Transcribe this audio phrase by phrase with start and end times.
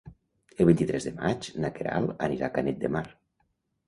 [0.63, 3.03] El vint-i-tres de maig na Queralt anirà a Canet de Mar.